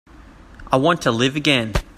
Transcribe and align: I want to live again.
I 0.71 0.77
want 0.77 1.03
to 1.03 1.11
live 1.11 1.35
again. 1.35 1.73